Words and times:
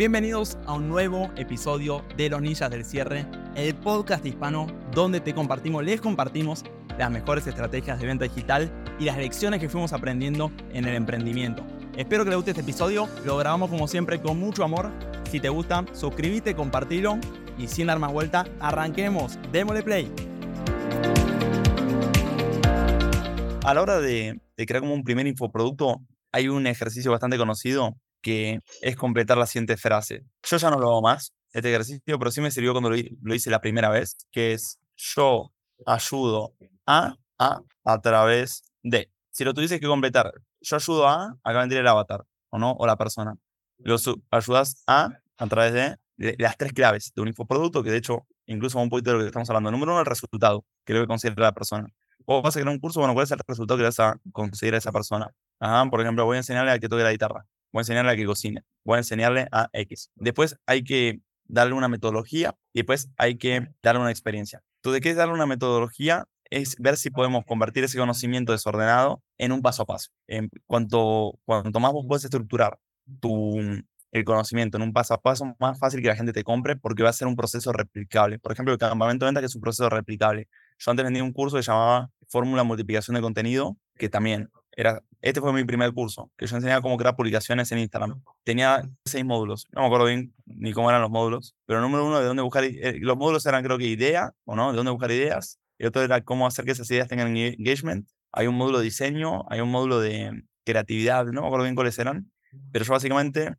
Bienvenidos 0.00 0.56
a 0.64 0.72
un 0.72 0.88
nuevo 0.88 1.30
episodio 1.36 2.02
de 2.16 2.30
Los 2.30 2.40
Ninjas 2.40 2.70
del 2.70 2.86
Cierre, 2.86 3.26
el 3.54 3.74
podcast 3.74 4.24
hispano 4.24 4.66
donde 4.94 5.20
te 5.20 5.34
compartimos, 5.34 5.84
les 5.84 6.00
compartimos 6.00 6.64
las 6.98 7.10
mejores 7.10 7.46
estrategias 7.46 8.00
de 8.00 8.06
venta 8.06 8.24
digital 8.24 8.72
y 8.98 9.04
las 9.04 9.18
lecciones 9.18 9.60
que 9.60 9.68
fuimos 9.68 9.92
aprendiendo 9.92 10.52
en 10.72 10.86
el 10.86 10.94
emprendimiento. 10.94 11.62
Espero 11.98 12.24
que 12.24 12.30
les 12.30 12.36
guste 12.36 12.52
este 12.52 12.62
episodio, 12.62 13.10
lo 13.26 13.36
grabamos 13.36 13.68
como 13.68 13.86
siempre 13.86 14.18
con 14.22 14.40
mucho 14.40 14.64
amor. 14.64 14.90
Si 15.30 15.38
te 15.38 15.50
gusta, 15.50 15.84
suscríbete, 15.92 16.54
compartilo 16.54 17.18
y 17.58 17.68
sin 17.68 17.88
dar 17.88 17.98
más 17.98 18.10
vuelta, 18.10 18.46
arranquemos, 18.58 19.38
démosle 19.52 19.82
play. 19.82 20.10
A 23.66 23.74
la 23.74 23.82
hora 23.82 24.00
de, 24.00 24.40
crear 24.56 24.80
como 24.80 24.94
un 24.94 25.04
primer 25.04 25.26
infoproducto, 25.26 26.00
hay 26.32 26.48
un 26.48 26.66
ejercicio 26.66 27.10
bastante 27.10 27.36
conocido 27.36 27.98
que 28.20 28.60
es 28.82 28.96
completar 28.96 29.38
la 29.38 29.46
siguiente 29.46 29.76
frase. 29.76 30.24
Yo 30.42 30.56
ya 30.56 30.70
no 30.70 30.78
lo 30.78 30.88
hago 30.88 31.02
más, 31.02 31.32
este 31.52 31.70
ejercicio, 31.70 32.18
pero 32.18 32.30
sí 32.30 32.40
me 32.40 32.50
sirvió 32.50 32.72
cuando 32.72 32.90
lo, 32.90 33.34
hice 33.34 33.50
la 33.50 33.60
primera 33.60 33.88
vez, 33.88 34.16
que 34.30 34.52
es 34.52 34.78
yo 34.96 35.52
ayudo 35.86 36.54
a, 36.86 37.16
a, 37.38 37.60
a 37.84 38.00
través 38.00 38.62
de. 38.82 39.10
Si 39.30 39.44
lo 39.44 39.54
tuvieses 39.54 39.80
que 39.80 39.86
completar, 39.86 40.32
yo 40.60 40.76
ayudo 40.76 41.08
a, 41.08 41.36
acá 41.42 41.60
vendría 41.60 41.80
el 41.80 41.88
avatar, 41.88 42.24
o 42.50 42.58
no, 42.58 42.72
o 42.72 42.86
la 42.86 42.96
persona. 42.96 43.34
Lo 43.78 43.96
ayudas 44.30 44.82
a, 44.86 45.10
a 45.38 45.46
través 45.46 45.72
de, 45.72 46.36
las 46.38 46.56
tres 46.56 46.72
claves 46.72 47.12
de 47.14 47.22
un 47.22 47.28
infoproducto, 47.28 47.82
que 47.82 47.90
de 47.90 47.96
hecho, 47.96 48.26
incluso 48.46 48.78
un 48.78 48.90
poquito 48.90 49.10
de 49.10 49.16
lo 49.16 49.22
que 49.22 49.28
estamos 49.28 49.48
hablando. 49.48 49.70
Número 49.70 49.92
uno, 49.92 50.00
el 50.00 50.06
resultado, 50.06 50.64
que 50.84 50.92
lo 50.92 51.00
que 51.00 51.06
considera 51.06 51.42
la 51.44 51.52
persona. 51.52 51.88
O 52.26 52.42
vas 52.42 52.56
a 52.56 52.60
crear 52.60 52.72
un 52.72 52.80
curso, 52.80 53.00
bueno, 53.00 53.14
¿cuál 53.14 53.24
es 53.24 53.30
el 53.30 53.40
resultado 53.46 53.78
que 53.78 53.84
vas 53.84 53.98
a 54.00 54.16
conseguir 54.32 54.74
a 54.74 54.78
esa 54.78 54.92
persona? 54.92 55.30
Ajá, 55.58 55.88
por 55.90 56.00
ejemplo, 56.00 56.26
voy 56.26 56.36
a 56.36 56.40
enseñarle 56.40 56.72
a 56.72 56.78
que 56.78 56.88
toque 56.88 57.02
la 57.02 57.12
guitarra 57.12 57.46
voy 57.72 57.80
a 57.80 57.82
enseñarle 57.82 58.12
a 58.12 58.16
que 58.16 58.26
cocine, 58.26 58.62
voy 58.84 58.96
a 58.96 58.98
enseñarle 58.98 59.48
a 59.52 59.68
X. 59.72 60.10
Después 60.14 60.56
hay 60.66 60.84
que 60.84 61.20
darle 61.44 61.74
una 61.74 61.88
metodología 61.88 62.54
y 62.72 62.80
después 62.80 63.10
hay 63.16 63.36
que 63.36 63.68
darle 63.82 64.00
una 64.00 64.10
experiencia. 64.10 64.62
Tú 64.80 64.92
de 64.92 65.00
qué 65.00 65.10
es 65.10 65.16
darle 65.16 65.34
una 65.34 65.46
metodología 65.46 66.26
es 66.50 66.76
ver 66.78 66.96
si 66.96 67.10
podemos 67.10 67.44
convertir 67.44 67.84
ese 67.84 67.98
conocimiento 67.98 68.52
desordenado 68.52 69.22
en 69.38 69.52
un 69.52 69.62
paso 69.62 69.82
a 69.82 69.86
paso. 69.86 70.10
En 70.26 70.50
cuanto, 70.66 71.38
cuanto 71.44 71.80
más 71.80 71.92
vos 71.92 72.04
puedes 72.08 72.24
estructurar 72.24 72.78
tu, 73.20 73.60
el 74.12 74.24
conocimiento 74.24 74.76
en 74.76 74.82
un 74.82 74.92
paso 74.92 75.14
a 75.14 75.20
paso, 75.20 75.54
más 75.58 75.78
fácil 75.78 76.02
que 76.02 76.08
la 76.08 76.16
gente 76.16 76.32
te 76.32 76.42
compre 76.42 76.76
porque 76.76 77.02
va 77.02 77.10
a 77.10 77.12
ser 77.12 77.28
un 77.28 77.36
proceso 77.36 77.72
replicable. 77.72 78.38
Por 78.38 78.52
ejemplo, 78.52 78.72
el 78.72 78.78
campamento 78.78 79.24
de 79.24 79.28
venta 79.28 79.40
que 79.40 79.46
es 79.46 79.54
un 79.54 79.60
proceso 79.60 79.88
replicable. 79.88 80.48
Yo 80.78 80.90
antes 80.90 81.04
vendí 81.04 81.20
un 81.20 81.32
curso 81.32 81.56
que 81.56 81.62
llamaba 81.62 82.10
Fórmula 82.28 82.64
Multiplicación 82.64 83.14
de 83.14 83.20
Contenido, 83.20 83.76
que 83.96 84.08
también 84.08 84.50
era, 84.72 85.02
este 85.20 85.40
fue 85.40 85.52
mi 85.52 85.64
primer 85.64 85.92
curso, 85.92 86.30
que 86.36 86.46
yo 86.46 86.56
enseñaba 86.56 86.80
cómo 86.80 86.96
crear 86.96 87.16
publicaciones 87.16 87.70
en 87.72 87.78
Instagram. 87.78 88.22
Tenía 88.44 88.82
seis 89.04 89.24
módulos, 89.24 89.66
no 89.72 89.82
me 89.82 89.86
acuerdo 89.86 90.06
bien 90.06 90.34
ni 90.46 90.72
cómo 90.72 90.90
eran 90.90 91.02
los 91.02 91.10
módulos, 91.10 91.54
pero 91.66 91.80
número 91.80 92.06
uno, 92.06 92.20
de 92.20 92.26
dónde 92.26 92.42
buscar, 92.42 92.64
eh, 92.64 92.98
los 93.00 93.16
módulos 93.16 93.44
eran 93.46 93.62
creo 93.62 93.78
que 93.78 93.86
idea, 93.86 94.32
o 94.44 94.56
no, 94.56 94.70
de 94.70 94.76
dónde 94.76 94.92
buscar 94.92 95.10
ideas, 95.10 95.58
y 95.78 95.86
otro 95.86 96.02
era 96.02 96.22
cómo 96.22 96.46
hacer 96.46 96.64
que 96.64 96.72
esas 96.72 96.90
ideas 96.90 97.08
tengan 97.08 97.34
engagement. 97.36 98.06
Hay 98.32 98.46
un 98.46 98.54
módulo 98.54 98.78
de 98.78 98.84
diseño, 98.84 99.44
hay 99.50 99.60
un 99.60 99.70
módulo 99.70 100.00
de 100.00 100.44
creatividad, 100.64 101.26
no 101.26 101.40
me 101.40 101.46
acuerdo 101.46 101.64
bien 101.64 101.74
cuáles 101.74 101.98
eran, 101.98 102.30
pero 102.70 102.84
yo 102.84 102.92
básicamente 102.92 103.54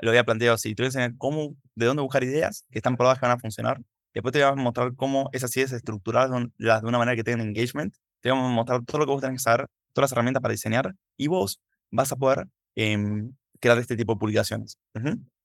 lo 0.00 0.10
había 0.10 0.24
planteado 0.24 0.54
así, 0.54 0.74
te 0.74 0.82
voy 0.82 0.86
a 0.86 0.88
enseñar 0.88 1.14
cómo, 1.18 1.56
de 1.74 1.86
dónde 1.86 2.02
buscar 2.02 2.22
ideas 2.22 2.64
que 2.70 2.78
están 2.78 2.96
probadas 2.96 3.18
que 3.18 3.26
van 3.26 3.36
a 3.36 3.40
funcionar, 3.40 3.80
después 4.12 4.32
te 4.32 4.42
voy 4.42 4.52
a 4.52 4.54
mostrar 4.54 4.94
cómo 4.94 5.30
esas 5.32 5.56
ideas 5.56 5.72
estructuradas 5.72 6.30
de 6.30 6.86
una 6.86 6.98
manera 6.98 7.16
que 7.16 7.24
tengan 7.24 7.46
engagement, 7.46 7.94
te 8.20 8.30
voy 8.30 8.40
a 8.40 8.42
mostrar 8.42 8.84
todo 8.84 8.98
lo 8.98 9.06
que 9.06 9.12
vos 9.12 9.20
tenés 9.20 9.38
que 9.38 9.42
saber 9.42 9.68
todas 9.94 10.10
las 10.10 10.12
herramientas 10.12 10.42
para 10.42 10.52
diseñar 10.52 10.94
y 11.16 11.28
vos 11.28 11.60
vas 11.90 12.12
a 12.12 12.16
poder 12.16 12.46
em, 12.74 13.32
crear 13.60 13.78
este 13.78 13.96
tipo 13.96 14.14
de 14.14 14.18
publicaciones. 14.18 14.78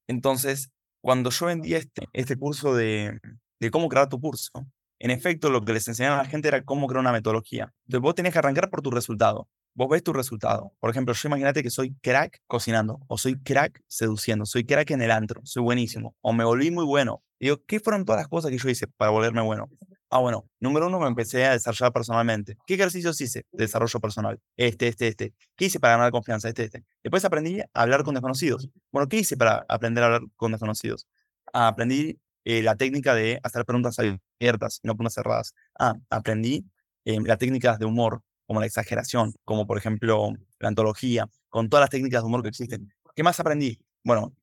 Entonces, 0.08 0.72
cuando 1.02 1.30
yo 1.30 1.45
vendí 1.45 1.75
este, 1.75 2.08
este 2.11 2.36
curso 2.36 2.75
de, 2.75 3.19
de 3.59 3.72
cómo 3.72 3.88
crear 3.88 4.09
tu 4.09 4.19
curso, 4.19 4.51
en 5.00 5.12
efecto, 5.12 5.50
lo 5.50 5.62
que 5.62 5.72
les 5.72 5.88
enseñaba 5.88 6.19
a 6.19 6.23
la 6.23 6.29
gente 6.29 6.50
era 6.50 6.62
cómo 6.63 6.88
crear 6.88 7.00
una 7.00 7.13
metodología. 7.13 7.73
Entonces, 7.85 8.01
vos 8.01 8.16
tenés 8.16 8.34
que 8.34 8.40
arrancar 8.40 8.69
por 8.69 8.81
tu 8.81 8.91
resultado. 8.91 9.47
Vos 9.73 9.88
ves 9.88 10.03
tu 10.03 10.12
resultado. 10.12 10.73
Por 10.79 10.90
ejemplo, 10.90 11.13
yo 11.13 11.29
imagínate 11.29 11.63
que 11.63 11.69
soy 11.69 11.96
crack 12.02 12.41
cocinando, 12.47 13.00
o 13.07 13.18
soy 13.18 13.40
crack 13.41 13.81
seduciendo, 13.88 14.46
soy 14.46 14.66
crack 14.66 14.91
en 14.91 15.02
el 15.02 15.12
antro, 15.12 15.40
soy 15.46 15.63
buenísimo, 15.63 16.16
o 16.22 16.34
me 16.34 16.44
volví 16.44 16.69
muy 16.69 16.84
bueno. 16.84 17.23
digo, 17.40 17.63
¿qué 17.66 17.79
fueron 17.79 18.03
todas 18.03 18.19
las 18.19 18.28
cosas 18.28 18.52
que 18.52 18.57
yo 18.57 18.69
hice 18.69 18.88
para 18.88 19.12
volverme 19.12 19.41
bueno? 19.41 19.69
Ah, 20.12 20.20
bueno, 20.20 20.50
número 20.59 20.88
uno 20.88 21.00
me 21.00 21.08
empecé 21.08 21.46
a 21.46 21.52
desarrollar 21.52 21.94
personalmente. 21.94 22.58
¿Qué 22.66 22.74
ejercicios 22.74 23.22
hice 23.22 23.46
de 23.52 23.66
desarrollo 23.66 24.00
personal? 24.00 24.40
Este, 24.58 24.88
este, 24.88 25.08
este. 25.08 25.34
¿Qué 25.56 25.66
hice 25.66 25.80
para 25.80 25.97
ganar 25.97 26.12
confianza? 26.12 26.47
Este, 26.47 26.64
este. 26.64 26.84
Después 27.03 27.24
aprendí 27.25 27.59
a 27.59 27.68
hablar 27.74 28.03
con 28.03 28.16
desconocidos. 28.16 28.70
Bueno, 28.92 29.08
¿qué 29.08 29.18
hice 29.18 29.38
para 29.38 29.66
aprender 29.70 30.03
a 30.03 30.08
hablar 30.08 30.22
con 30.36 30.52
desconocidos? 30.52 31.08
aprendí 31.53 32.20
eh, 32.46 32.62
la 32.64 32.75
técnica 32.75 33.16
de 33.16 33.40
hacer 33.44 33.66
preguntas 33.66 33.97
abiertas 34.00 34.80
y 34.84 34.88
no 34.88 34.94
preguntas 34.94 35.14
cerradas. 35.14 35.53
Ah, 35.78 35.96
aprendí 36.09 36.66
eh, 37.06 37.20
las 37.24 37.38
técnicas 37.38 37.80
de 37.80 37.86
humor, 37.86 38.22
como 38.47 38.59
la 38.59 38.66
exageración, 38.66 39.34
como 39.46 39.68
por 39.68 39.78
ejemplo 39.78 40.34
la 40.59 40.70
antología, 40.70 41.28
con 41.50 41.70
todas 41.70 41.84
las 41.84 41.90
técnicas 41.91 42.22
de 42.24 42.28
humor 42.28 42.41
que 42.41 42.50
existen. 42.50 42.91
¿Qué 43.16 43.24
más 43.24 43.40
aprendí? 43.40 43.80
Bueno, 44.03 44.34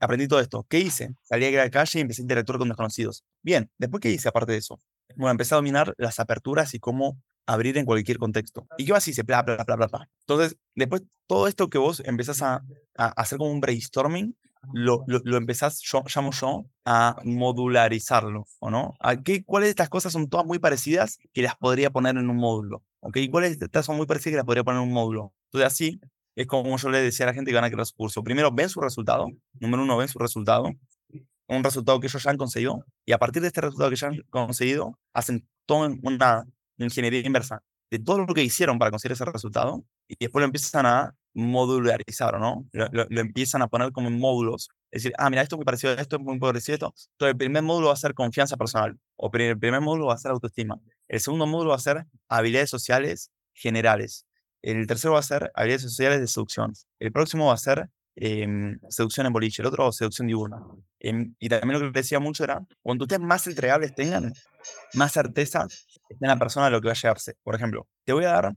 aprendí 0.00 0.28
todo 0.28 0.40
esto. 0.40 0.64
¿Qué 0.68 0.78
hice? 0.80 1.14
Salí 1.22 1.46
a 1.46 1.50
la 1.64 1.70
calle 1.70 1.98
y 1.98 2.02
empecé 2.02 2.22
a 2.22 2.24
interactuar 2.24 2.58
con 2.58 2.68
desconocidos. 2.68 3.24
Bien, 3.42 3.70
después 3.78 4.00
¿qué 4.00 4.10
hice 4.10 4.28
aparte 4.28 4.52
de 4.52 4.58
eso? 4.58 4.78
Bueno, 5.16 5.32
empecé 5.32 5.54
a 5.54 5.56
dominar 5.56 5.94
las 5.98 6.20
aperturas 6.20 6.74
y 6.74 6.78
cómo 6.78 7.20
abrir 7.46 7.76
en 7.78 7.84
cualquier 7.84 8.18
contexto. 8.18 8.66
¿Y 8.78 8.84
qué 8.84 8.92
más 8.92 9.06
hice? 9.06 9.22
Bla, 9.22 9.42
bla, 9.42 9.62
bla, 9.64 9.76
bla, 9.76 9.86
bla. 9.86 10.08
Entonces, 10.20 10.56
después, 10.74 11.02
todo 11.26 11.48
esto 11.48 11.68
que 11.68 11.78
vos 11.78 12.02
empezás 12.04 12.42
a, 12.42 12.62
a 12.96 13.06
hacer 13.08 13.38
como 13.38 13.50
un 13.50 13.60
brainstorming, 13.60 14.36
lo, 14.72 15.04
lo, 15.08 15.20
lo, 15.24 15.36
empezás, 15.36 15.80
yo, 15.82 16.04
llamo 16.14 16.30
yo, 16.30 16.66
a 16.84 17.16
modularizarlo, 17.24 18.46
¿o 18.60 18.70
no? 18.70 18.94
¿A 19.00 19.16
qué, 19.16 19.44
¿Cuáles 19.44 19.66
de 19.66 19.70
estas 19.70 19.88
cosas 19.88 20.12
son 20.12 20.28
todas 20.28 20.46
muy 20.46 20.60
parecidas 20.60 21.18
que 21.32 21.42
las 21.42 21.56
podría 21.56 21.90
poner 21.90 22.16
en 22.16 22.30
un 22.30 22.36
módulo? 22.36 22.84
¿Ok? 23.00 23.18
¿Cuáles 23.30 23.58
de 23.58 23.66
estas 23.66 23.86
son 23.86 23.96
muy 23.96 24.06
parecidas 24.06 24.32
que 24.32 24.36
las 24.36 24.46
podría 24.46 24.62
poner 24.62 24.80
en 24.80 24.88
un 24.88 24.94
módulo? 24.94 25.32
Entonces, 25.46 25.66
así 25.66 26.00
es 26.36 26.46
como 26.46 26.76
yo 26.76 26.88
le 26.88 27.00
decía 27.00 27.26
a 27.26 27.28
la 27.28 27.34
gente 27.34 27.50
que 27.50 27.54
van 27.56 27.64
a 27.64 27.70
crear 27.70 27.84
su 27.84 27.94
curso. 27.94 28.22
Primero, 28.22 28.50
ven 28.52 28.68
su 28.68 28.80
resultado. 28.80 29.28
Número 29.60 29.82
uno, 29.82 29.96
ven 29.96 30.08
su 30.08 30.18
resultado 30.18 30.70
un 31.56 31.64
resultado 31.64 32.00
que 32.00 32.06
ellos 32.06 32.22
ya 32.22 32.30
han 32.30 32.36
conseguido 32.36 32.84
y 33.04 33.12
a 33.12 33.18
partir 33.18 33.42
de 33.42 33.48
este 33.48 33.60
resultado 33.60 33.90
que 33.90 33.96
ya 33.96 34.08
han 34.08 34.22
conseguido, 34.30 34.98
hacen 35.12 35.46
toda 35.66 35.90
una 36.02 36.44
ingeniería 36.78 37.20
inversa 37.24 37.62
de 37.90 37.98
todo 37.98 38.18
lo 38.18 38.34
que 38.34 38.42
hicieron 38.42 38.78
para 38.78 38.90
conseguir 38.90 39.12
ese 39.12 39.24
resultado 39.24 39.84
y 40.08 40.16
después 40.18 40.40
lo 40.40 40.46
empiezan 40.46 40.86
a 40.86 41.14
modularizar, 41.34 42.38
¿no? 42.40 42.66
Lo, 42.72 42.88
lo, 42.90 43.20
empiezan 43.20 43.62
a 43.62 43.68
poner 43.68 43.92
como 43.92 44.08
en 44.08 44.18
módulos. 44.18 44.68
Es 44.90 45.02
decir, 45.02 45.14
ah, 45.18 45.30
mira, 45.30 45.42
esto 45.42 45.56
es 45.56 45.58
muy 45.58 45.64
parecido 45.64 45.92
a 45.92 45.96
esto, 45.96 46.16
es 46.16 46.22
muy 46.22 46.38
parecido 46.38 46.74
a 46.74 46.76
esto. 46.76 46.94
Entonces, 47.12 47.32
el 47.32 47.36
primer 47.36 47.62
módulo 47.62 47.88
va 47.88 47.92
a 47.94 47.96
ser 47.96 48.14
confianza 48.14 48.56
personal, 48.56 48.98
o 49.16 49.30
el 49.32 49.58
primer 49.58 49.80
módulo 49.80 50.06
va 50.06 50.14
a 50.14 50.18
ser 50.18 50.30
autoestima. 50.30 50.78
El 51.08 51.20
segundo 51.20 51.46
módulo 51.46 51.70
va 51.70 51.76
a 51.76 51.80
ser 51.80 52.06
habilidades 52.28 52.70
sociales 52.70 53.30
generales. 53.54 54.26
El 54.62 54.86
tercero 54.86 55.14
va 55.14 55.20
a 55.20 55.22
ser 55.22 55.50
habilidades 55.54 55.82
sociales 55.82 56.20
de 56.20 56.26
seducción. 56.26 56.72
El 56.98 57.12
próximo 57.12 57.46
va 57.46 57.54
a 57.54 57.58
ser 57.58 57.90
Em, 58.14 58.78
seducción 58.90 59.26
en 59.26 59.32
boliche, 59.32 59.62
el 59.62 59.68
otro 59.68 59.90
seducción 59.90 60.26
diurna. 60.28 60.60
Em, 61.00 61.34
y 61.38 61.48
también 61.48 61.80
lo 61.80 61.92
que 61.92 61.98
decía 62.00 62.20
mucho 62.20 62.44
era, 62.44 62.64
cuando 62.82 63.04
ustedes 63.04 63.22
más 63.22 63.46
entregables 63.46 63.94
tengan, 63.94 64.32
más 64.94 65.12
certeza 65.12 65.66
en 66.10 66.28
la 66.28 66.38
persona 66.38 66.66
de 66.66 66.72
lo 66.72 66.80
que 66.80 66.88
va 66.88 66.92
a 66.92 66.96
llegarse. 66.96 67.34
Por 67.42 67.54
ejemplo, 67.54 67.88
te 68.04 68.12
voy 68.12 68.24
a 68.24 68.28
dar, 68.32 68.54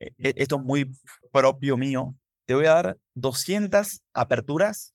e, 0.00 0.06
e, 0.18 0.34
esto 0.36 0.56
es 0.56 0.62
muy 0.62 0.90
propio 1.32 1.76
mío, 1.76 2.14
te 2.46 2.54
voy 2.54 2.66
a 2.66 2.74
dar 2.74 2.98
200 3.14 4.00
aperturas, 4.14 4.94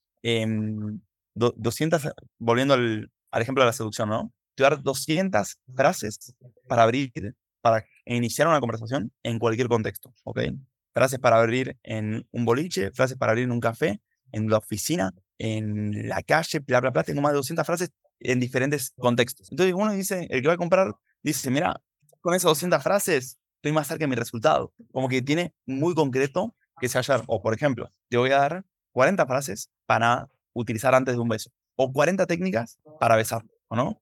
200, 1.35 2.09
volviendo 2.40 2.74
al, 2.74 3.12
al 3.31 3.41
ejemplo 3.41 3.63
de 3.63 3.68
la 3.68 3.74
seducción, 3.74 4.09
¿no? 4.09 4.34
Te 4.56 4.63
voy 4.63 4.68
a 4.68 4.69
dar 4.72 4.84
200 4.84 5.57
frases 5.75 6.34
para 6.68 6.84
abrir, 6.84 7.12
para 7.62 7.85
iniciar 8.06 8.47
una 8.47 8.59
conversación 8.59 9.12
en 9.24 9.38
cualquier 9.38 9.68
contexto, 9.68 10.13
¿ok? 10.24 10.40
Frases 10.95 11.19
para 11.19 11.38
abrir 11.38 11.78
en 11.83 12.25
un 12.31 12.45
boliche, 12.45 12.89
frases 12.91 13.18
para 13.18 13.33
abrir 13.33 13.44
en 13.44 13.51
un 13.51 13.59
café, 13.59 14.01
en 14.31 14.50
la 14.50 14.57
oficina, 14.57 15.13
en 15.38 16.07
la 16.07 16.24
calle, 16.24 16.59
bla, 16.59 16.80
bla, 16.80 16.92
bla. 16.92 17.03
Tengo 17.03 17.21
más 17.21 17.33
de 17.33 17.38
200 17.38 17.65
frases 17.65 17.92
en 18.21 18.39
diferentes 18.39 18.94
contextos. 18.97 19.51
Entonces 19.51 19.75
uno 19.75 19.92
dice, 19.92 20.25
el 20.30 20.42
que 20.42 20.47
va 20.47 20.53
a 20.53 20.57
comprar, 20.57 20.95
dice, 21.21 21.51
mira, 21.51 21.81
con 22.21 22.33
esas 22.33 22.50
200 22.50 22.81
frases 22.81 23.38
estoy 23.57 23.74
más 23.74 23.88
cerca 23.88 24.06
de 24.06 24.07
mi 24.07 24.15
resultado. 24.15 24.74
Como 24.94 25.09
que 25.09 25.21
tiene 25.21 25.53
muy 25.65 25.94
concreto 25.94 26.56
que 26.80 26.88
se 26.88 26.97
hallar. 26.97 27.24
O 27.27 27.42
por 27.42 27.53
ejemplo, 27.53 27.92
te 28.07 28.15
voy 28.15 28.31
a 28.31 28.38
dar 28.38 28.63
40 28.94 29.25
frases 29.27 29.69
para 29.86 30.30
utilizar 30.53 30.95
antes 30.95 31.15
de 31.15 31.19
un 31.19 31.27
beso. 31.27 31.51
O 31.75 31.92
40 31.92 32.25
técnicas 32.25 32.80
para 33.01 33.18
besar, 33.18 33.44
¿o 33.68 33.75
no? 33.75 34.01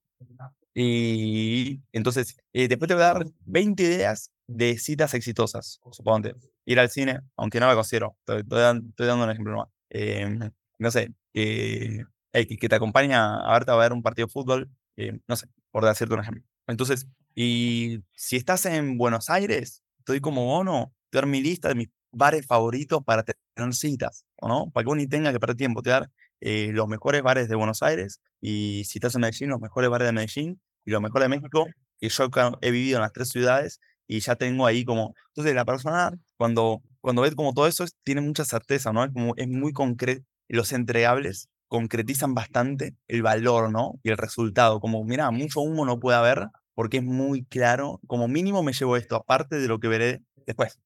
Y 0.75 1.81
entonces, 1.91 2.37
eh, 2.53 2.67
después 2.67 2.87
te 2.87 2.93
voy 2.93 3.03
a 3.03 3.13
dar 3.13 3.25
20 3.45 3.81
ideas 3.81 4.31
de 4.45 4.77
citas 4.77 5.15
exitosas, 5.15 5.79
suponte 5.91 6.35
ir 6.65 6.79
al 6.79 6.89
cine, 6.89 7.19
aunque 7.37 7.59
no 7.59 7.67
lo 7.67 7.75
considero, 7.75 8.17
estoy, 8.25 8.43
dando, 8.47 9.23
un 9.23 9.29
ejemplo 9.31 9.57
más. 9.57 9.67
Em, 9.89 10.51
no 10.79 10.91
sé, 10.91 11.13
que, 11.33 12.05
que 12.31 12.69
te 12.69 12.75
acompaña 12.75 13.39
a 13.41 13.53
verte 13.53 13.71
a 13.71 13.75
ver 13.75 13.93
un 13.93 14.01
partido 14.01 14.27
de 14.27 14.31
fútbol, 14.33 14.69
eh, 14.97 15.19
no 15.27 15.35
sé, 15.35 15.47
por 15.71 15.85
decirte 15.85 16.13
un 16.13 16.21
ejemplo. 16.21 16.43
Entonces, 16.67 17.07
y 17.35 17.99
si 18.15 18.37
estás 18.37 18.65
en 18.65 18.97
Buenos 18.97 19.29
Aires, 19.29 19.83
estoy 19.99 20.19
como 20.19 20.45
bono, 20.45 20.93
te 21.09 21.17
dar 21.17 21.27
mi 21.27 21.41
lista 21.41 21.69
de 21.69 21.75
mis 21.75 21.89
bares 22.11 22.45
favoritos 22.45 23.03
para 23.03 23.23
tener 23.23 23.73
citas, 23.73 24.25
¿o 24.37 24.47
no? 24.47 24.71
Para 24.71 24.85
que 24.85 24.91
uno 24.91 25.03
tenga 25.09 25.31
que 25.31 25.39
perder 25.39 25.57
tiempo, 25.57 25.81
te 25.81 25.89
dar 25.89 26.11
eh, 26.41 26.71
los 26.73 26.87
mejores 26.87 27.21
bares 27.23 27.49
de 27.49 27.55
Buenos 27.55 27.81
Aires 27.81 28.21
y 28.41 28.83
si 28.85 28.99
estás 28.99 29.15
en 29.15 29.21
Medellín, 29.21 29.49
los 29.49 29.61
mejores 29.61 29.89
bares 29.89 30.07
de 30.07 30.11
Medellín 30.11 30.61
y 30.85 30.91
los 30.91 31.01
mejores 31.01 31.29
de 31.29 31.35
México. 31.37 31.67
Y 31.99 32.09
yo 32.09 32.27
he 32.61 32.71
vivido 32.71 32.97
en 32.97 33.03
las 33.03 33.13
tres 33.13 33.29
ciudades 33.29 33.79
y 34.07 34.19
ya 34.19 34.35
tengo 34.35 34.65
ahí 34.65 34.85
como... 34.85 35.13
Entonces 35.29 35.55
la 35.55 35.65
persona 35.65 36.11
cuando, 36.37 36.81
cuando 37.01 37.21
ve 37.21 37.33
como 37.35 37.53
todo 37.53 37.67
eso 37.67 37.85
tiene 38.03 38.21
mucha 38.21 38.45
certeza, 38.45 38.91
¿no? 38.93 39.03
Es, 39.03 39.11
como, 39.11 39.33
es 39.37 39.47
muy 39.47 39.73
concreto. 39.73 40.25
Los 40.49 40.71
entregables 40.73 41.49
concretizan 41.67 42.35
bastante 42.35 42.95
el 43.07 43.23
valor, 43.23 43.71
¿no? 43.71 43.99
Y 44.03 44.09
el 44.09 44.17
resultado. 44.17 44.79
Como, 44.79 45.03
mira, 45.03 45.31
mucho 45.31 45.61
humo 45.61 45.85
no 45.85 45.99
puede 45.99 46.17
haber 46.17 46.47
porque 46.75 46.97
es 46.97 47.03
muy 47.03 47.45
claro. 47.45 47.99
Como 48.07 48.27
mínimo 48.27 48.61
me 48.63 48.73
llevo 48.73 48.97
esto, 48.97 49.15
aparte 49.15 49.57
de 49.57 49.67
lo 49.67 49.79
que 49.79 49.87
veré 49.87 50.21
después. 50.45 50.79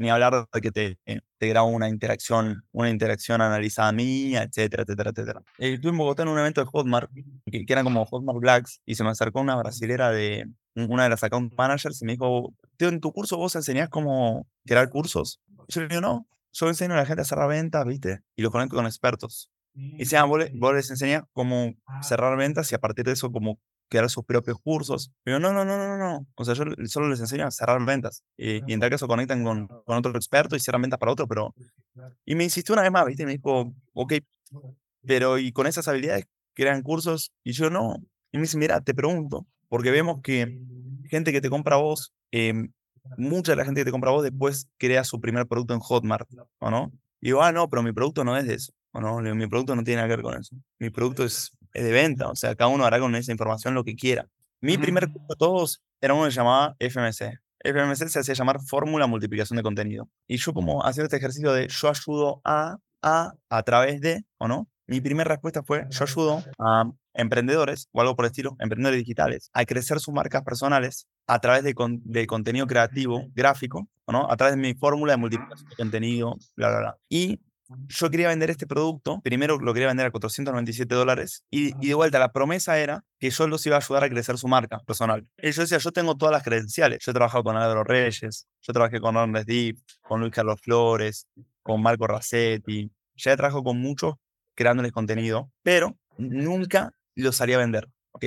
Ni 0.00 0.08
hablar 0.08 0.46
de 0.50 0.60
que 0.62 0.70
te, 0.70 0.98
eh, 1.04 1.20
te 1.36 1.48
grabo 1.48 1.68
una 1.68 1.88
interacción, 1.88 2.64
una 2.72 2.88
interacción 2.88 3.42
analizada 3.42 3.92
mía, 3.92 4.42
etcétera, 4.42 4.84
etcétera, 4.84 5.10
etcétera. 5.10 5.42
Eh, 5.58 5.74
estuve 5.74 5.92
en 5.92 5.98
Bogotá 5.98 6.22
en 6.22 6.30
un 6.30 6.38
evento 6.38 6.62
de 6.62 6.66
Hotmart, 6.72 7.10
que, 7.44 7.66
que 7.66 7.72
eran 7.72 7.84
como 7.84 8.06
Hotmart 8.06 8.38
Blacks, 8.38 8.80
y 8.86 8.94
se 8.94 9.04
me 9.04 9.10
acercó 9.10 9.42
una 9.42 9.56
brasilera 9.56 10.10
de 10.10 10.46
una 10.74 11.02
de 11.02 11.10
las 11.10 11.22
account 11.22 11.52
managers 11.54 12.00
y 12.00 12.06
me 12.06 12.12
dijo, 12.12 12.54
tío, 12.78 12.88
en 12.88 13.00
tu 13.00 13.12
curso 13.12 13.36
vos 13.36 13.54
enseñás 13.56 13.90
cómo 13.90 14.46
crear 14.64 14.88
cursos. 14.88 15.38
yo 15.68 15.82
le 15.82 15.88
digo, 15.88 16.00
no, 16.00 16.26
yo 16.52 16.68
enseño 16.68 16.94
a 16.94 16.96
la 16.96 17.04
gente 17.06 17.20
a 17.20 17.24
cerrar 17.26 17.50
ventas, 17.50 17.84
¿viste? 17.84 18.20
Y 18.36 18.42
lo 18.42 18.50
conecto 18.50 18.76
con 18.76 18.86
expertos. 18.86 19.50
Y 19.74 19.98
dice, 19.98 20.16
ah, 20.16 20.24
vos, 20.24 20.74
les 20.74 20.90
enseñas 20.90 21.24
cómo 21.32 21.74
cerrar 22.02 22.36
ventas 22.38 22.72
y 22.72 22.74
a 22.74 22.78
partir 22.78 23.04
de 23.04 23.12
eso 23.12 23.30
cómo 23.30 23.60
crear 23.90 24.08
sus 24.08 24.24
propios 24.24 24.58
cursos. 24.62 25.12
Pero 25.22 25.38
no, 25.38 25.52
no, 25.52 25.64
no, 25.64 25.76
no, 25.76 25.98
no. 25.98 26.26
O 26.34 26.44
sea, 26.44 26.54
yo 26.54 26.64
solo 26.86 27.08
les 27.08 27.20
enseño 27.20 27.46
a 27.46 27.50
cerrar 27.50 27.84
ventas. 27.84 28.24
Y, 28.38 28.62
y 28.66 28.72
en 28.72 28.80
tal 28.80 28.88
caso 28.88 29.06
conectan 29.06 29.44
con, 29.44 29.66
con 29.66 29.98
otro 29.98 30.12
experto 30.16 30.56
y 30.56 30.60
cierran 30.60 30.80
ventas 30.80 30.98
para 30.98 31.12
otro, 31.12 31.26
pero... 31.26 31.54
Y 32.24 32.34
me 32.34 32.44
insistió 32.44 32.72
una 32.72 32.82
vez 32.82 32.92
más, 32.92 33.04
¿viste? 33.04 33.24
Y 33.24 33.26
me 33.26 33.32
dijo, 33.32 33.74
ok, 33.92 34.14
pero 35.06 35.38
¿y 35.38 35.52
con 35.52 35.66
esas 35.66 35.88
habilidades 35.88 36.26
crean 36.54 36.82
cursos? 36.82 37.32
Y 37.44 37.52
yo 37.52 37.68
no. 37.68 37.96
Y 38.32 38.38
me 38.38 38.42
dice, 38.42 38.56
mira, 38.56 38.80
te 38.80 38.94
pregunto, 38.94 39.46
porque 39.68 39.90
vemos 39.90 40.20
que 40.22 40.58
gente 41.08 41.32
que 41.32 41.40
te 41.40 41.50
compra 41.50 41.76
a 41.76 41.78
vos, 41.78 42.12
em, 42.30 42.72
mucha 43.16 43.52
de 43.52 43.56
la 43.56 43.64
gente 43.64 43.80
que 43.80 43.86
te 43.86 43.90
compra 43.90 44.10
a 44.10 44.14
vos 44.14 44.22
después 44.22 44.68
crea 44.78 45.04
su 45.04 45.20
primer 45.20 45.46
producto 45.46 45.74
en 45.74 45.80
Hotmart, 45.80 46.28
¿o 46.58 46.70
no? 46.70 46.92
Y 47.20 47.26
digo, 47.26 47.42
ah, 47.42 47.52
no, 47.52 47.68
pero 47.68 47.82
mi 47.82 47.92
producto 47.92 48.24
no 48.24 48.36
es 48.36 48.46
de 48.46 48.54
eso, 48.54 48.72
¿o 48.92 49.00
no? 49.00 49.20
Mi 49.20 49.46
producto 49.46 49.74
no 49.74 49.82
tiene 49.82 49.96
nada 49.96 50.08
que 50.08 50.16
ver 50.16 50.22
con 50.22 50.40
eso. 50.40 50.56
Mi 50.78 50.90
producto 50.90 51.24
es 51.24 51.50
de 51.74 51.92
venta, 51.92 52.28
o 52.28 52.36
sea, 52.36 52.54
cada 52.54 52.68
uno 52.68 52.84
hará 52.84 52.98
con 52.98 53.14
esa 53.14 53.32
información 53.32 53.74
lo 53.74 53.84
que 53.84 53.96
quiera. 53.96 54.26
Mi 54.60 54.76
primer 54.76 55.08
curso 55.08 55.26
de 55.28 55.36
todos 55.36 55.82
era 56.00 56.14
uno 56.14 56.24
que 56.24 56.30
se 56.30 56.36
llamaba 56.36 56.76
FMC. 56.78 57.38
FMC 57.62 58.08
se 58.08 58.20
hacía 58.20 58.34
llamar 58.34 58.60
Fórmula 58.60 59.06
Multiplicación 59.06 59.56
de 59.56 59.62
Contenido. 59.62 60.08
Y 60.26 60.38
yo 60.38 60.52
como 60.52 60.84
hacía 60.84 61.04
este 61.04 61.16
ejercicio 61.16 61.52
de 61.52 61.68
yo 61.68 61.88
ayudo 61.88 62.40
a, 62.44 62.78
a, 63.02 63.32
a 63.48 63.62
través 63.62 64.00
de, 64.00 64.24
¿o 64.38 64.48
no? 64.48 64.68
Mi 64.86 65.00
primera 65.00 65.28
respuesta 65.28 65.62
fue, 65.62 65.86
yo 65.90 66.04
ayudo 66.04 66.42
a 66.58 66.90
emprendedores 67.14 67.88
o 67.92 68.00
algo 68.00 68.16
por 68.16 68.24
el 68.24 68.30
estilo, 68.30 68.56
emprendedores 68.58 68.98
digitales, 68.98 69.50
a 69.52 69.64
crecer 69.64 70.00
sus 70.00 70.12
marcas 70.12 70.42
personales 70.42 71.06
a 71.26 71.38
través 71.38 71.62
de, 71.62 71.74
de 72.04 72.26
contenido 72.26 72.66
creativo, 72.66 73.26
gráfico, 73.34 73.88
¿o 74.06 74.12
no? 74.12 74.30
A 74.30 74.36
través 74.36 74.56
de 74.56 74.60
mi 74.60 74.74
fórmula 74.74 75.12
de 75.12 75.18
multiplicación 75.18 75.68
de 75.68 75.76
contenido, 75.76 76.36
bla, 76.56 76.70
bla, 76.70 76.78
bla. 76.80 76.98
Y 77.08 77.40
yo 77.88 78.10
quería 78.10 78.28
vender 78.28 78.50
este 78.50 78.66
producto, 78.66 79.20
primero 79.22 79.58
lo 79.58 79.72
quería 79.72 79.88
vender 79.88 80.06
a 80.06 80.10
497 80.10 80.94
dólares 80.94 81.44
y, 81.50 81.74
y, 81.84 81.88
de 81.88 81.94
vuelta 81.94 82.18
la 82.18 82.32
promesa 82.32 82.78
era 82.78 83.04
que 83.18 83.30
yo 83.30 83.46
los 83.46 83.64
iba 83.66 83.76
a 83.76 83.78
ayudar 83.78 84.04
a 84.04 84.08
crecer 84.08 84.38
su 84.38 84.48
marca 84.48 84.80
personal. 84.80 85.26
Y 85.38 85.52
yo 85.52 85.62
decía, 85.62 85.78
yo 85.78 85.92
tengo 85.92 86.16
todas 86.16 86.32
las 86.32 86.42
credenciales, 86.42 86.98
yo 87.04 87.12
he 87.12 87.14
trabajado 87.14 87.44
con 87.44 87.56
Álvaro 87.56 87.84
Reyes, 87.84 88.46
yo 88.60 88.72
trabajé 88.72 89.00
con 89.00 89.16
Ernest 89.16 89.46
Deep, 89.46 89.78
con 90.02 90.20
Luis 90.20 90.32
Carlos 90.32 90.60
Flores, 90.60 91.26
con 91.62 91.82
Marco 91.82 92.06
Racetti, 92.06 92.90
ya 93.16 93.32
he 93.32 93.36
trabajado 93.36 93.62
con 93.62 93.78
muchos 93.78 94.14
creándoles 94.54 94.92
contenido, 94.92 95.50
pero 95.62 95.96
nunca 96.18 96.92
los 97.14 97.40
haría 97.40 97.58
vender, 97.58 97.88
¿ok? 98.12 98.24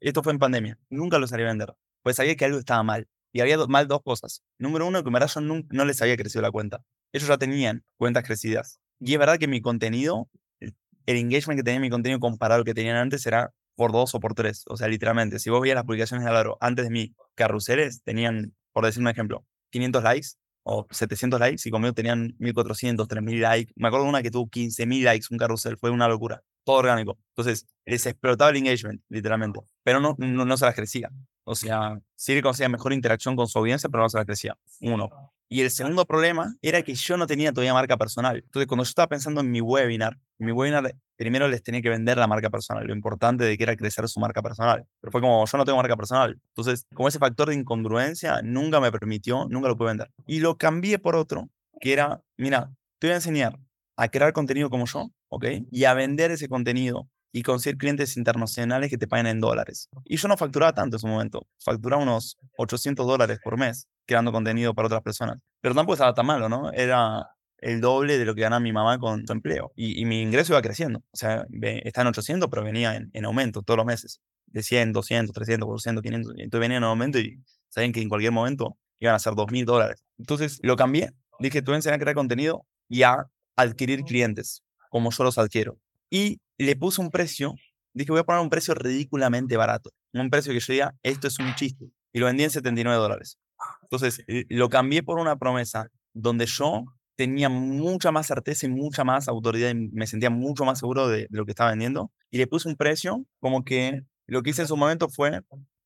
Esto 0.00 0.22
fue 0.22 0.32
en 0.32 0.38
pandemia, 0.38 0.78
nunca 0.88 1.18
los 1.18 1.32
haría 1.32 1.46
vender, 1.46 1.74
pues 2.02 2.16
sabía 2.16 2.36
que 2.36 2.44
algo 2.44 2.58
estaba 2.58 2.82
mal. 2.82 3.08
Y 3.32 3.40
había 3.40 3.58
mal 3.66 3.88
dos 3.88 4.00
cosas. 4.04 4.44
Número 4.58 4.86
uno, 4.86 5.02
que 5.02 5.08
en 5.08 5.12
verdad 5.12 5.28
yo 5.34 5.40
no, 5.40 5.60
no 5.68 5.84
les 5.84 6.00
había 6.00 6.16
crecido 6.16 6.40
la 6.40 6.52
cuenta. 6.52 6.84
Ellos 7.12 7.28
ya 7.28 7.36
tenían 7.36 7.84
cuentas 7.96 8.22
crecidas. 8.22 8.78
Y 9.04 9.12
es 9.12 9.18
verdad 9.18 9.38
que 9.38 9.46
mi 9.46 9.60
contenido, 9.60 10.30
el 10.60 11.16
engagement 11.16 11.58
que 11.58 11.62
tenía 11.62 11.78
mi 11.78 11.90
contenido 11.90 12.20
comparado 12.20 12.60
al 12.60 12.64
que 12.64 12.72
tenían 12.72 12.96
antes 12.96 13.26
era 13.26 13.52
por 13.76 13.92
dos 13.92 14.14
o 14.14 14.20
por 14.20 14.32
tres. 14.32 14.64
O 14.66 14.78
sea, 14.78 14.88
literalmente, 14.88 15.38
si 15.38 15.50
vos 15.50 15.60
veías 15.60 15.74
las 15.74 15.84
publicaciones 15.84 16.24
de 16.24 16.30
Álvaro 16.30 16.56
antes 16.58 16.86
de 16.86 16.90
mí, 16.90 17.14
carruseles 17.34 18.02
tenían, 18.02 18.54
por 18.72 18.86
decir 18.86 19.02
un 19.02 19.08
ejemplo, 19.08 19.44
500 19.70 20.02
likes 20.02 20.28
o 20.62 20.86
700 20.90 21.38
likes 21.38 21.68
y 21.68 21.70
conmigo 21.70 21.92
tenían 21.92 22.34
1400, 22.38 23.06
3000 23.06 23.40
likes. 23.42 23.72
Me 23.76 23.88
acuerdo 23.88 24.04
de 24.04 24.10
una 24.10 24.22
que 24.22 24.30
tuvo 24.30 24.48
15000 24.48 25.04
likes, 25.04 25.26
un 25.30 25.36
carrusel, 25.36 25.76
fue 25.76 25.90
una 25.90 26.08
locura. 26.08 26.42
Todo 26.64 26.76
orgánico. 26.76 27.18
Entonces, 27.36 27.66
les 27.84 28.06
explotaba 28.06 28.52
el 28.52 28.56
engagement, 28.56 29.02
literalmente. 29.10 29.60
Pero 29.82 30.00
no, 30.00 30.16
no, 30.16 30.46
no 30.46 30.56
se 30.56 30.64
las 30.64 30.74
crecía. 30.74 31.10
O 31.44 31.54
sea, 31.54 32.00
sí 32.16 32.32
que 32.32 32.40
conseguía 32.40 32.70
mejor 32.70 32.94
interacción 32.94 33.36
con 33.36 33.48
su 33.48 33.58
audiencia, 33.58 33.90
pero 33.90 34.04
no 34.04 34.08
se 34.08 34.16
las 34.16 34.24
crecía. 34.24 34.56
Uno. 34.80 35.10
Y 35.54 35.60
el 35.60 35.70
segundo 35.70 36.04
problema 36.04 36.56
era 36.62 36.82
que 36.82 36.96
yo 36.96 37.16
no 37.16 37.28
tenía 37.28 37.52
todavía 37.52 37.72
marca 37.72 37.96
personal. 37.96 38.38
Entonces, 38.44 38.66
cuando 38.66 38.82
yo 38.82 38.88
estaba 38.88 39.06
pensando 39.06 39.40
en 39.40 39.52
mi 39.52 39.60
webinar, 39.60 40.18
en 40.40 40.46
mi 40.46 40.50
webinar 40.50 40.96
primero 41.14 41.46
les 41.46 41.62
tenía 41.62 41.80
que 41.80 41.90
vender 41.90 42.18
la 42.18 42.26
marca 42.26 42.50
personal, 42.50 42.84
lo 42.84 42.92
importante 42.92 43.44
de 43.44 43.56
que 43.56 43.62
era 43.62 43.76
crecer 43.76 44.08
su 44.08 44.18
marca 44.18 44.42
personal. 44.42 44.84
Pero 45.00 45.12
fue 45.12 45.20
como, 45.20 45.46
yo 45.46 45.56
no 45.56 45.64
tengo 45.64 45.78
marca 45.78 45.96
personal. 45.96 46.40
Entonces, 46.48 46.88
como 46.92 47.06
ese 47.06 47.20
factor 47.20 47.50
de 47.50 47.54
incongruencia 47.54 48.42
nunca 48.42 48.80
me 48.80 48.90
permitió, 48.90 49.46
nunca 49.48 49.68
lo 49.68 49.76
pude 49.76 49.90
vender. 49.90 50.10
Y 50.26 50.40
lo 50.40 50.58
cambié 50.58 50.98
por 50.98 51.14
otro, 51.14 51.48
que 51.80 51.92
era, 51.92 52.20
mira, 52.36 52.72
te 52.98 53.06
voy 53.06 53.12
a 53.12 53.16
enseñar 53.18 53.56
a 53.96 54.08
crear 54.08 54.32
contenido 54.32 54.70
como 54.70 54.86
yo, 54.86 55.12
¿ok? 55.28 55.44
Y 55.70 55.84
a 55.84 55.94
vender 55.94 56.32
ese 56.32 56.48
contenido 56.48 57.08
y 57.34 57.42
conseguir 57.42 57.76
clientes 57.78 58.16
internacionales 58.16 58.88
que 58.88 58.96
te 58.96 59.08
paguen 59.08 59.26
en 59.26 59.40
dólares. 59.40 59.88
Y 60.04 60.16
yo 60.18 60.28
no 60.28 60.36
facturaba 60.36 60.72
tanto 60.72 60.96
en 60.96 61.00
su 61.00 61.08
momento, 61.08 61.48
facturaba 61.58 62.00
unos 62.00 62.38
800 62.58 63.04
dólares 63.04 63.40
por 63.42 63.58
mes 63.58 63.88
creando 64.06 64.30
contenido 64.30 64.72
para 64.72 64.86
otras 64.86 65.02
personas. 65.02 65.38
Pero 65.60 65.74
tampoco 65.74 65.94
estaba 65.94 66.14
tan 66.14 66.26
malo, 66.26 66.48
¿no? 66.48 66.70
Era 66.70 67.26
el 67.58 67.80
doble 67.80 68.18
de 68.18 68.24
lo 68.24 68.36
que 68.36 68.42
ganaba 68.42 68.60
mi 68.60 68.72
mamá 68.72 69.00
con 69.00 69.26
su 69.26 69.32
empleo. 69.32 69.72
Y, 69.74 70.04
mi 70.04 70.22
ingreso 70.22 70.52
iba 70.52 70.62
creciendo. 70.62 71.00
O 71.10 71.16
sea, 71.16 71.44
está 71.82 72.02
en 72.02 72.06
800, 72.06 72.48
pero 72.48 72.62
venía 72.62 72.94
en, 72.94 73.24
aumento 73.24 73.62
todos 73.62 73.78
los 73.78 73.86
meses. 73.86 74.20
De 74.46 74.62
100, 74.62 74.92
200, 74.92 75.34
300, 75.34 75.66
400, 75.66 76.02
500. 76.02 76.34
Entonces 76.38 76.60
venía 76.60 76.76
en 76.76 76.84
aumento 76.84 77.18
y 77.18 77.42
saben 77.68 77.92
que 77.92 78.00
en 78.00 78.08
cualquier 78.08 78.30
momento 78.30 78.78
iban 79.00 79.16
a 79.16 79.18
ser 79.18 79.32
2.000 79.32 79.64
dólares. 79.64 80.04
Entonces 80.18 80.60
lo 80.62 80.76
cambié. 80.76 81.10
Dije, 81.40 81.62
tú 81.62 81.74
enseñar 81.74 81.96
a 81.96 81.98
crear 81.98 82.14
contenido 82.14 82.64
y 82.88 83.02
a 83.02 83.26
adquirir 83.56 84.04
clientes, 84.04 84.62
como 84.88 85.10
yo 85.10 85.24
los 85.24 85.36
adquiero. 85.36 85.78
Y 86.10 86.40
le 86.58 86.76
puse 86.76 87.00
un 87.00 87.10
precio, 87.10 87.54
dije, 87.92 88.10
voy 88.10 88.20
a 88.20 88.24
poner 88.24 88.42
un 88.42 88.50
precio 88.50 88.74
ridículamente 88.74 89.56
barato, 89.56 89.90
un 90.12 90.30
precio 90.30 90.52
que 90.52 90.60
yo 90.60 90.72
diga, 90.72 90.94
esto 91.02 91.28
es 91.28 91.38
un 91.38 91.54
chiste, 91.54 91.86
y 92.12 92.18
lo 92.18 92.26
vendí 92.26 92.44
en 92.44 92.50
79 92.50 93.00
dólares. 93.00 93.38
Entonces, 93.82 94.24
lo 94.48 94.68
cambié 94.68 95.02
por 95.02 95.18
una 95.18 95.36
promesa 95.36 95.88
donde 96.12 96.46
yo 96.46 96.84
tenía 97.16 97.48
mucha 97.48 98.10
más 98.12 98.26
certeza 98.26 98.66
y 98.66 98.70
mucha 98.70 99.04
más 99.04 99.28
autoridad 99.28 99.70
y 99.70 99.74
me 99.74 100.06
sentía 100.06 100.30
mucho 100.30 100.64
más 100.64 100.78
seguro 100.80 101.08
de, 101.08 101.26
lo 101.30 101.44
que 101.44 101.52
estaba 101.52 101.70
vendiendo, 101.70 102.10
y 102.30 102.38
le 102.38 102.46
puse 102.46 102.68
un 102.68 102.76
precio 102.76 103.24
como 103.40 103.64
que 103.64 104.02
lo 104.26 104.42
que 104.42 104.50
hice 104.50 104.62
en 104.62 104.68
su 104.68 104.76
momento 104.76 105.08
fue, 105.08 105.42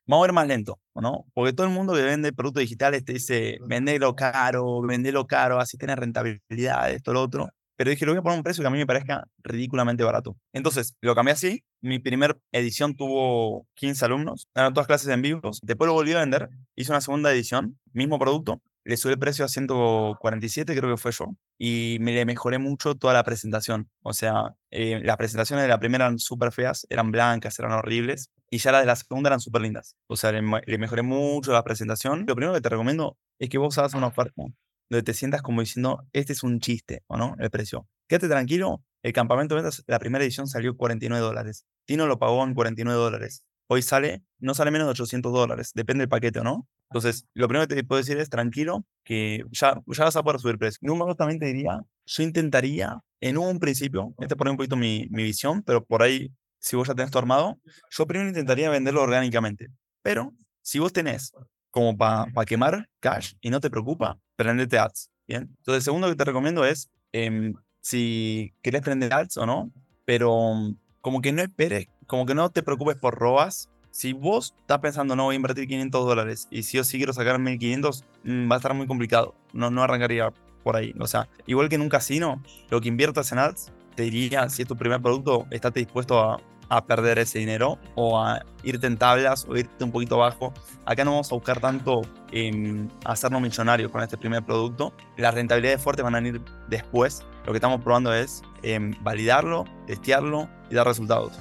vamos 0.07 0.25
a 0.25 0.27
ver 0.27 0.33
más 0.33 0.47
lento, 0.47 0.79
¿no? 0.95 1.27
Porque 1.35 1.53
todo 1.53 1.67
el 1.67 1.73
mundo 1.73 1.95
que 1.95 2.03
vende 2.03 2.33
productos 2.33 2.63
digitales 2.63 3.05
te 3.05 3.15
dice, 3.15 3.59
vendelo 3.67 4.15
caro, 4.15 4.81
vendelo 4.83 5.27
caro, 5.27 5.61
así 5.61 5.77
tiene 5.77 5.97
rentabilidad, 5.97 6.91
esto, 6.91 7.13
lo 7.13 7.23
otro. 7.23 7.51
Pero 7.79 7.91
dije, 7.91 8.05
lo 8.05 8.11
voy 8.13 8.19
a 8.19 8.23
poner 8.23 8.39
un 8.39 8.43
precio 8.43 8.61
que 8.61 8.67
a 8.67 8.71
mí 8.71 8.79
me 8.79 8.87
parezca 8.87 9.29
ridículamente 9.45 10.03
barato. 10.03 10.37
Entonces, 10.53 10.97
lo 11.01 11.15
cambié 11.15 11.35
así. 11.35 11.63
Mi 11.81 12.01
primer 12.01 12.37
edición 12.51 12.97
tuvo 12.97 13.69
15 13.75 14.05
alumnos. 14.05 14.49
Eran 14.53 14.75
todas 14.75 14.89
clases 14.89 15.09
en 15.11 15.23
vivo. 15.23 15.53
Después 15.63 15.87
lo 15.87 15.95
volví 15.95 16.13
a 16.13 16.19
vender. 16.19 16.49
Hice 16.75 16.91
una 16.91 17.01
segunda 17.01 17.33
edición, 17.33 17.79
mismo 17.93 18.19
producto. 18.19 18.61
Le 18.83 18.97
subí 18.97 19.13
el 19.13 19.21
precio 19.21 19.45
a 19.45 19.49
147, 19.49 20.75
creo 20.75 20.91
que 20.91 21.01
fue 21.01 21.13
yo. 21.13 21.27
Y 21.57 21.99
me 22.01 22.13
le 22.13 22.25
mejoré 22.25 22.59
mucho 22.59 22.97
toda 22.97 23.15
la 23.15 23.23
presentación. 23.23 23.89
O 24.03 24.13
sea, 24.13 24.57
eh, 24.73 25.01
las 25.05 25.17
presentaciones 25.17 25.63
de 25.63 25.69
la 25.69 25.79
primera 25.79 26.07
eran 26.07 26.19
súper 26.19 26.51
feas, 26.51 26.85
eran 26.91 27.13
blancas, 27.13 27.57
eran 27.61 27.71
horribles. 27.71 28.33
Y 28.51 28.59
ya 28.59 28.73
las 28.73 28.81
de 28.81 28.87
la 28.87 28.97
segunda 28.97 29.29
eran 29.29 29.39
súper 29.41 29.63
lindas. 29.63 29.95
O 30.09 30.17
sea, 30.17 30.33
le, 30.33 30.43
le, 30.67 30.79
mejoré 30.79 31.03
mucho 31.03 31.53
la 31.53 31.63
presentación. 31.63 32.25
Lo 32.27 32.35
primero 32.35 32.55
que 32.55 32.61
te 32.61 32.71
recomiendo 32.71 33.17
es 33.39 33.49
que 33.49 33.59
vos 33.59 33.79
hagas 33.79 33.95
una 33.95 34.09
oferta 34.09 34.43
donde 34.89 35.03
te 35.03 35.15
sientas 35.15 35.43
como 35.43 35.61
diciendo, 35.61 36.05
este 36.13 36.33
es 36.33 36.43
un 36.43 36.61
chiste, 36.61 37.03
¿o 37.07 37.17
no? 37.17 37.37
El 37.39 37.51
precio. 37.51 37.87
Quédate 38.07 38.29
tranquilo, 38.29 38.83
el 39.03 39.13
campamento 39.13 39.55
de 39.55 39.63
ventas, 39.63 39.85
la 39.87 39.99
primera 39.99 40.25
edición 40.25 40.47
salió 40.47 40.77
49 40.77 41.25
dólares. 41.25 41.67
Tino 41.85 42.07
lo 42.07 42.19
pagó 42.19 42.43
en 42.45 42.55
49 42.55 42.99
dólares. 42.99 43.45
Hoy 43.69 43.83
sale, 43.83 44.23
no 44.39 44.55
sale 44.55 44.71
menos 44.71 44.87
de 44.87 44.93
800 44.93 45.31
dólares, 45.33 45.73
depende 45.75 46.03
del 46.03 46.09
paquete 46.09 46.41
o 46.41 46.45
no. 46.45 46.67
Entonces, 46.91 47.27
lo 47.35 47.49
primero 47.49 47.69
que 47.69 47.75
te 47.75 47.85
puedo 47.85 47.99
decir 47.99 48.17
es 48.17 48.31
tranquilo, 48.31 48.87
que 49.05 49.45
ya, 49.51 49.83
ya 49.87 50.05
vas 50.05 50.17
a 50.17 50.23
poder 50.23 50.41
subir 50.41 50.57
precio. 50.57 50.79
Número 50.81 51.15
también 51.15 51.39
te 51.39 51.47
diría, 51.47 51.83
yo 52.07 52.23
intentaría 52.23 52.99
en 53.21 53.37
un 53.37 53.59
principio, 53.59 54.15
este 54.21 54.37
por 54.37 54.49
un 54.49 54.57
poquito 54.57 54.77
mi, 54.77 55.07
mi 55.11 55.23
visión, 55.23 55.63
pero 55.63 55.85
por 55.85 56.03
ahí, 56.03 56.33
si 56.61 56.77
vos 56.77 56.89
ya 56.89 56.95
tenés 56.95 57.11
tu 57.11 57.19
armado, 57.19 57.61
yo 57.91 58.07
primero 58.07 58.29
intentaría 58.29 58.71
venderlo 58.71 59.03
orgánicamente. 59.03 59.69
Pero 60.03 60.33
si 60.63 60.79
vos 60.79 60.93
tenés 60.93 61.33
como 61.71 61.97
para 61.97 62.31
quemar 62.47 62.89
cash 63.01 63.35
y 63.41 63.51
no 63.51 63.61
te 63.61 63.71
preocupa, 63.71 64.19
prendete 64.37 64.79
ads. 64.79 65.11
Bien. 65.27 65.43
Entonces, 65.43 65.77
el 65.77 65.83
segundo 65.83 66.09
que 66.09 66.17
te 66.17 66.25
recomiendo 66.25 66.65
es, 66.65 66.91
em, 67.13 67.55
si 67.81 68.55
querés 68.63 68.83
prender 68.83 69.13
ads 69.13 69.37
o 69.37 69.47
no, 69.47 69.71
pero 70.05 70.55
mm, 70.55 70.77
como 71.01 71.21
que 71.21 71.33
no 71.33 71.43
esperes, 71.43 71.89
como 72.07 72.25
que 72.27 72.35
no 72.35 72.51
te 72.51 72.63
preocupes 72.63 72.97
por 72.97 73.15
robas. 73.15 73.69
Si 73.91 74.13
vos 74.13 74.55
estás 74.61 74.79
pensando, 74.79 75.17
no 75.17 75.25
voy 75.25 75.35
a 75.35 75.37
invertir 75.37 75.67
500 75.69 76.07
dólares 76.07 76.49
y 76.51 76.63
si 76.63 76.77
yo 76.77 76.85
sí 76.85 76.97
quiero 76.97 77.13
sacar 77.13 77.39
1500, 77.39 78.05
mm, 78.25 78.51
va 78.51 78.57
a 78.57 78.59
estar 78.59 78.75
muy 78.75 78.87
complicado. 78.87 79.35
No, 79.53 79.71
no 79.71 79.83
arrancaría 79.83 80.33
por 80.63 80.77
ahí. 80.77 80.95
O 80.99 81.07
sea, 81.07 81.29
igual 81.47 81.69
que 81.69 81.75
en 81.77 81.83
un 81.83 81.89
casino, 81.89 82.43
lo 82.71 82.81
que 82.81 82.89
inviertas 82.89 83.33
en 83.33 83.39
ads, 83.39 83.73
te 83.95 84.05
diría, 84.05 84.49
si 84.49 84.63
es 84.63 84.69
tu 84.69 84.77
primer 84.77 85.03
producto, 85.03 85.47
estate 85.51 85.81
dispuesto 85.81 86.21
a, 86.21 86.41
a 86.69 86.85
perder 86.85 87.19
ese 87.19 87.39
dinero 87.39 87.79
o 87.95 88.21
a 88.21 88.45
irte 88.63 88.87
en 88.87 88.97
tablas 88.97 89.47
o 89.49 89.57
irte 89.57 89.85
un 89.85 89.93
poquito 89.93 90.19
bajo. 90.19 90.53
Acá 90.85 91.05
no 91.05 91.13
vamos 91.13 91.31
a 91.33 91.35
buscar 91.35 91.61
tanto 91.61 92.03
en 92.33 92.91
hacernos 93.05 93.41
millonarios 93.41 93.91
con 93.91 94.03
este 94.03 94.17
primer 94.17 94.43
producto. 94.43 94.93
Las 95.17 95.35
rentabilidades 95.35 95.83
fuertes 95.83 96.05
van 96.05 96.15
a 96.15 96.21
venir 96.21 96.41
después. 96.69 97.25
Lo 97.47 97.53
que 97.53 97.59
estamos 97.59 97.81
probando 97.83 98.13
es 98.13 98.43
em, 98.63 98.95
validarlo, 99.03 99.65
testearlo 99.87 100.49
y 100.71 100.75
dar 100.75 100.87
resultados. 100.87 101.33